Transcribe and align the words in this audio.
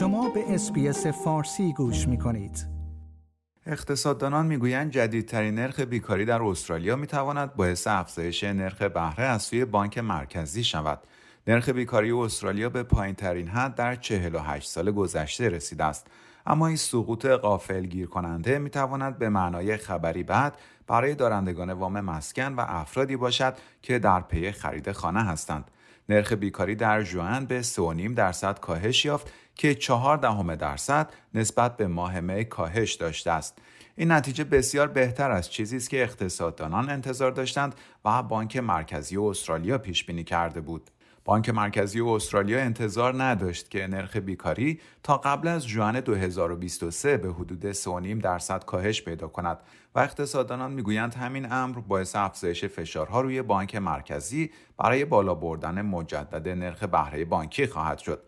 شما 0.00 0.28
به 0.28 0.54
SBS 0.54 1.06
فارسی 1.06 1.72
گوش 1.72 2.08
می 2.08 2.18
کنید. 2.18 2.66
اقتصاددانان 3.66 4.46
می‌گویند 4.46 4.90
جدیدترین 4.90 5.54
نرخ 5.54 5.80
بیکاری 5.80 6.24
در 6.24 6.42
استرالیا 6.42 6.96
می‌تواند 6.96 7.54
باعث 7.54 7.86
افزایش 7.86 8.44
نرخ 8.44 8.82
بهره 8.82 9.24
از 9.24 9.42
سوی 9.42 9.64
بانک 9.64 9.98
مرکزی 9.98 10.64
شود. 10.64 10.98
نرخ 11.46 11.68
بیکاری 11.68 12.10
استرالیا 12.10 12.68
به 12.68 12.82
پایین 12.82 13.14
ترین 13.14 13.48
حد 13.48 13.74
در 13.74 13.96
48 13.96 14.68
سال 14.68 14.90
گذشته 14.90 15.48
رسیده 15.48 15.84
است. 15.84 16.06
اما 16.46 16.66
این 16.66 16.76
سقوط 16.76 17.26
غافل 17.26 17.86
گیر 17.86 18.06
کننده 18.06 18.58
می 18.58 18.70
تواند 18.70 19.18
به 19.18 19.28
معنای 19.28 19.76
خبری 19.76 20.22
بد 20.22 20.58
برای 20.86 21.14
دارندگان 21.14 21.72
وام 21.72 22.00
مسکن 22.00 22.54
و 22.54 22.64
افرادی 22.68 23.16
باشد 23.16 23.54
که 23.82 23.98
در 23.98 24.20
پی 24.20 24.52
خرید 24.52 24.92
خانه 24.92 25.24
هستند. 25.24 25.70
نرخ 26.10 26.32
بیکاری 26.32 26.74
در 26.74 27.02
جوان 27.02 27.46
به 27.46 27.62
3.5 27.62 28.14
درصد 28.16 28.60
کاهش 28.60 29.04
یافت 29.04 29.32
که 29.54 29.74
4 29.74 30.16
دهم 30.16 30.54
درصد 30.54 31.12
نسبت 31.34 31.76
به 31.76 31.86
ماه 31.86 32.20
می 32.20 32.44
کاهش 32.44 32.94
داشته 32.94 33.30
است. 33.30 33.58
این 33.96 34.12
نتیجه 34.12 34.44
بسیار 34.44 34.86
بهتر 34.86 35.30
از 35.30 35.50
چیزی 35.50 35.76
است 35.76 35.90
که 35.90 36.02
اقتصاددانان 36.02 36.90
انتظار 36.90 37.30
داشتند 37.30 37.74
و 38.04 38.22
بانک 38.22 38.56
مرکزی 38.56 39.16
استرالیا 39.16 39.78
پیش 39.78 40.04
بینی 40.04 40.24
کرده 40.24 40.60
بود. 40.60 40.90
بانک 41.30 41.50
مرکزی 41.50 42.00
استرالیا 42.00 42.60
انتظار 42.60 43.22
نداشت 43.22 43.70
که 43.70 43.86
نرخ 43.86 44.16
بیکاری 44.16 44.80
تا 45.02 45.16
قبل 45.16 45.48
از 45.48 45.66
جوان 45.68 46.00
2023 46.00 47.16
به 47.16 47.32
حدود 47.32 47.72
3.5 47.72 48.22
درصد 48.22 48.64
کاهش 48.64 49.02
پیدا 49.02 49.28
کند 49.28 49.58
و 49.94 49.98
اقتصاددانان 49.98 50.72
می‌گویند 50.72 51.14
همین 51.14 51.52
امر 51.52 51.78
باعث 51.78 52.16
افزایش 52.16 52.64
فشارها 52.64 53.20
روی 53.20 53.42
بانک 53.42 53.74
مرکزی 53.76 54.50
برای 54.78 55.04
بالا 55.04 55.34
بردن 55.34 55.82
مجدد 55.82 56.48
نرخ 56.48 56.82
بهره 56.82 57.24
بانکی 57.24 57.66
خواهد 57.66 57.98
شد. 57.98 58.22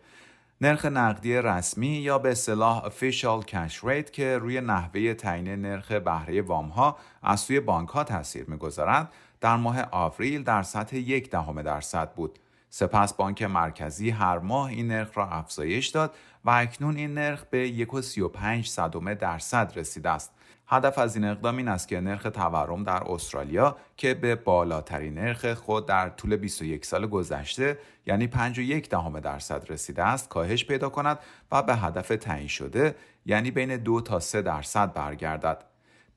نرخ 0.61 0.85
نقدی 0.85 1.35
رسمی 1.35 1.87
یا 1.87 2.17
به 2.17 2.31
اصطلاح 2.31 2.89
official 2.89 3.45
cash 3.45 3.83
rate 3.83 4.11
که 4.11 4.37
روی 4.37 4.61
نحوه 4.61 5.13
تعیین 5.13 5.61
نرخ 5.61 5.91
بهره 5.91 6.41
وام 6.41 6.69
ها 6.69 6.97
از 7.23 7.39
سوی 7.39 7.59
بانک 7.59 7.89
ها 7.89 8.03
تاثیر 8.03 8.45
می‌گذارد 8.49 9.13
در 9.41 9.55
ماه 9.55 9.81
آوریل 9.91 10.43
در 10.43 10.63
سطح 10.63 10.97
یک 10.97 11.29
دهم 11.29 11.61
درصد 11.61 12.13
بود 12.13 12.39
سپس 12.75 13.13
بانک 13.13 13.43
مرکزی 13.43 14.09
هر 14.09 14.39
ماه 14.39 14.69
این 14.69 14.87
نرخ 14.87 15.17
را 15.17 15.27
افزایش 15.27 15.87
داد 15.87 16.15
و 16.45 16.49
اکنون 16.49 16.97
این 16.97 17.13
نرخ 17.13 17.43
به 17.45 17.71
1.35 17.71 18.65
صدم 18.65 19.13
درصد 19.13 19.71
رسیده 19.75 20.09
است. 20.09 20.31
هدف 20.67 20.97
از 20.97 21.15
این 21.15 21.25
اقدام 21.25 21.57
این 21.57 21.67
است 21.67 21.87
که 21.87 21.99
نرخ 21.99 22.23
تورم 22.23 22.83
در 22.83 23.03
استرالیا 23.11 23.77
که 23.97 24.13
به 24.13 24.35
بالاترین 24.35 25.13
نرخ 25.13 25.53
خود 25.53 25.85
در 25.85 26.09
طول 26.09 26.35
21 26.35 26.85
سال 26.85 27.07
گذشته 27.07 27.77
یعنی 28.05 28.27
5.1 28.27 28.87
دهم 28.87 29.19
درصد 29.19 29.71
رسیده 29.71 30.03
است 30.03 30.29
کاهش 30.29 30.65
پیدا 30.65 30.89
کند 30.89 31.19
و 31.51 31.63
به 31.63 31.75
هدف 31.75 32.07
تعیین 32.07 32.47
شده 32.47 32.95
یعنی 33.25 33.51
بین 33.51 33.77
2 33.77 34.01
تا 34.01 34.19
3 34.19 34.41
درصد 34.41 34.93
برگردد. 34.93 35.63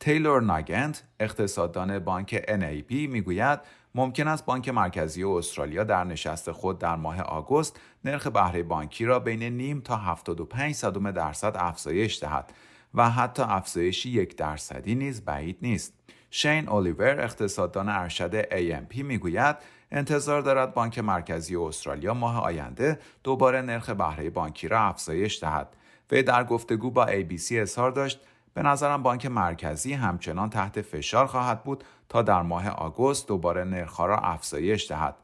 تیلور 0.01 0.43
ناگنت 0.43 1.03
اقتصاددان 1.21 1.99
بانک 1.99 2.43
NAB 2.49 2.93
می‌گوید 2.93 3.61
ممکن 3.97 4.29
است 4.29 4.45
بانک 4.45 4.69
مرکزی 4.69 5.25
استرالیا 5.25 5.85
در 5.85 6.05
نشست 6.05 6.53
خود 6.53 6.79
در 6.79 6.97
ماه 6.97 7.21
آگوست 7.21 7.81
نرخ 8.05 8.27
بهره 8.27 8.63
بانکی 8.63 9.05
را 9.05 9.19
بین 9.19 9.43
نیم 9.43 9.81
تا 9.81 9.97
75 9.97 10.75
صدم 10.75 11.11
درصد 11.11 11.57
افزایش 11.59 12.23
دهد 12.23 12.53
و 12.95 13.11
حتی 13.11 13.43
افزایشی 13.43 14.11
یک 14.11 14.37
درصدی 14.37 14.95
نیز 14.95 15.25
بعید 15.25 15.59
نیست. 15.63 15.95
شین 16.31 16.69
الیور 16.69 17.21
اقتصاددان 17.21 17.89
ارشد 17.89 18.43
AMP 18.43 18.97
می‌گوید 18.97 19.57
انتظار 19.91 20.43
دارد 20.43 20.75
بانک 20.75 20.99
مرکزی 20.99 21.57
استرالیا 21.57 22.15
ماه 22.15 22.43
آینده 22.43 22.99
دوباره 23.25 23.63
نرخ 23.63 23.91
بهره 23.91 24.31
بانکی 24.31 24.69
را 24.69 24.81
افزایش 24.81 25.43
دهد. 25.43 25.77
وی 26.11 26.23
در 26.23 26.45
گفتگو 26.45 26.91
با 26.91 27.07
ABC 27.07 27.53
اظهار 27.53 27.91
داشت 27.91 28.21
به 28.57 28.63
نظرم 28.63 29.03
بانک 29.03 29.27
مرکزی 29.27 29.93
همچنان 29.93 30.51
تحت 30.51 30.81
فشار 30.81 31.27
خواهد 31.27 31.65
بود 31.65 31.85
تا 32.09 32.23
در 32.23 32.43
ماه 32.43 32.69
آگوست 32.69 33.29
دوباره 33.29 33.65
نرخها 33.65 34.07
را 34.07 34.19
افزایش 34.19 34.91
دهد. 34.91 35.17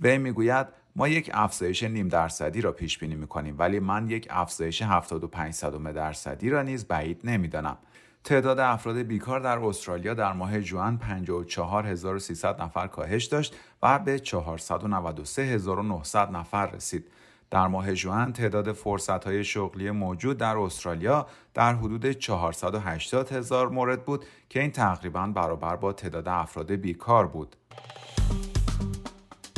وی 0.00 0.18
می‌گوید 0.18 0.66
ما 0.96 1.08
یک 1.08 1.30
افزایش 1.34 1.82
نیم 1.82 2.08
درصدی 2.08 2.60
را 2.60 2.72
پیش 2.72 2.98
بینی 2.98 3.14
می 3.14 3.26
کنیم 3.26 3.54
ولی 3.58 3.80
من 3.80 4.10
یک 4.10 4.26
افزایش 4.30 4.82
75 4.82 5.64
درصدی 5.94 6.50
را 6.50 6.62
نیز 6.62 6.84
بعید 6.84 7.20
نمی‌دانم. 7.24 7.76
تعداد 8.24 8.58
افراد 8.58 8.96
بیکار 8.96 9.40
در 9.40 9.58
استرالیا 9.58 10.14
در 10.14 10.32
ماه 10.32 10.60
جوان 10.60 10.98
54300 10.98 12.62
نفر 12.62 12.86
کاهش 12.86 13.24
داشت 13.24 13.56
و 13.82 13.98
به 13.98 14.18
493900 14.18 16.30
نفر 16.30 16.66
رسید. 16.66 17.08
در 17.50 17.66
ماه 17.66 17.94
جون 17.94 18.32
تعداد 18.32 18.72
فرصت 18.72 19.42
شغلی 19.42 19.90
موجود 19.90 20.38
در 20.38 20.58
استرالیا 20.58 21.26
در 21.54 21.74
حدود 21.74 22.10
480 22.12 23.32
هزار 23.32 23.68
مورد 23.68 24.04
بود 24.04 24.24
که 24.48 24.60
این 24.60 24.70
تقریبا 24.70 25.26
برابر 25.26 25.76
با 25.76 25.92
تعداد 25.92 26.28
افراد 26.28 26.72
بیکار 26.72 27.26
بود. 27.26 27.56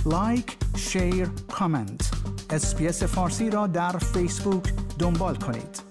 like، 0.06 0.56
share، 0.76 1.28
comment. 1.52 2.10
SBS 2.50 3.02
فارسی 3.02 3.50
را 3.50 3.66
در 3.66 3.92
فیسبوک 3.92 4.72
دنبال 4.98 5.34
کنید. 5.36 5.87